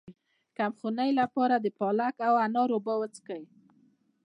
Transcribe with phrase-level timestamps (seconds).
[0.03, 0.03] د
[0.57, 3.43] کمخونۍ لپاره د پالک او انار اوبه وڅښئ